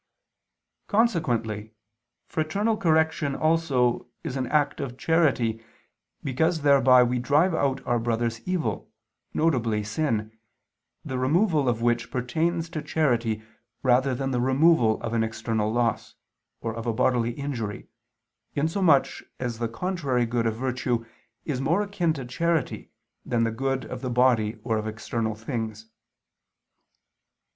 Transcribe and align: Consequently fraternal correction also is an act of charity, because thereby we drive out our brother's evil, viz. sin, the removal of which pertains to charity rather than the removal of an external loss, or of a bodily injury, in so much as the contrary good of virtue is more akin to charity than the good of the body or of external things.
Consequently 0.87 1.75
fraternal 2.25 2.75
correction 2.75 3.35
also 3.35 4.07
is 4.23 4.35
an 4.35 4.47
act 4.47 4.79
of 4.79 4.97
charity, 4.97 5.63
because 6.23 6.61
thereby 6.61 7.03
we 7.03 7.19
drive 7.19 7.53
out 7.53 7.85
our 7.85 7.99
brother's 7.99 8.41
evil, 8.47 8.89
viz. 9.35 9.91
sin, 9.91 10.31
the 11.05 11.19
removal 11.19 11.69
of 11.69 11.83
which 11.83 12.09
pertains 12.09 12.67
to 12.67 12.81
charity 12.81 13.43
rather 13.83 14.15
than 14.15 14.31
the 14.31 14.41
removal 14.41 14.99
of 15.03 15.13
an 15.13 15.23
external 15.23 15.71
loss, 15.71 16.15
or 16.61 16.73
of 16.73 16.87
a 16.87 16.93
bodily 16.93 17.33
injury, 17.33 17.87
in 18.55 18.67
so 18.67 18.81
much 18.81 19.23
as 19.39 19.59
the 19.59 19.67
contrary 19.69 20.25
good 20.25 20.47
of 20.47 20.55
virtue 20.55 21.05
is 21.45 21.61
more 21.61 21.83
akin 21.83 22.11
to 22.13 22.25
charity 22.25 22.89
than 23.23 23.43
the 23.43 23.51
good 23.51 23.85
of 23.85 24.01
the 24.01 24.09
body 24.09 24.57
or 24.63 24.77
of 24.79 24.87
external 24.87 25.35
things. 25.35 25.91